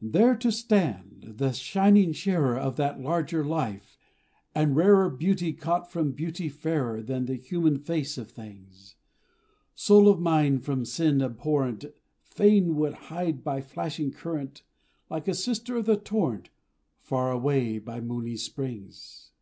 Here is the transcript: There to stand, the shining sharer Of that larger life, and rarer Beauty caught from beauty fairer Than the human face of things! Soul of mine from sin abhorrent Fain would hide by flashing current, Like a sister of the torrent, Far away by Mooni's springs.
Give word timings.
There 0.00 0.36
to 0.36 0.52
stand, 0.52 1.34
the 1.38 1.50
shining 1.50 2.12
sharer 2.12 2.56
Of 2.56 2.76
that 2.76 3.00
larger 3.00 3.44
life, 3.44 3.98
and 4.54 4.76
rarer 4.76 5.10
Beauty 5.10 5.52
caught 5.52 5.90
from 5.90 6.12
beauty 6.12 6.48
fairer 6.48 7.02
Than 7.02 7.24
the 7.24 7.34
human 7.34 7.80
face 7.80 8.16
of 8.16 8.30
things! 8.30 8.94
Soul 9.74 10.08
of 10.08 10.20
mine 10.20 10.60
from 10.60 10.84
sin 10.84 11.20
abhorrent 11.20 11.86
Fain 12.22 12.76
would 12.76 12.94
hide 13.10 13.42
by 13.42 13.60
flashing 13.60 14.12
current, 14.12 14.62
Like 15.10 15.26
a 15.26 15.34
sister 15.34 15.74
of 15.78 15.86
the 15.86 15.96
torrent, 15.96 16.50
Far 17.00 17.32
away 17.32 17.80
by 17.80 18.00
Mooni's 18.00 18.44
springs. 18.44 19.32